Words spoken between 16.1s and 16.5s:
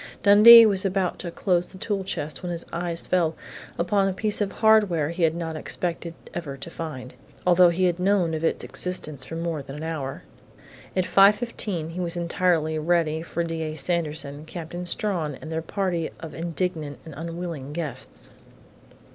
of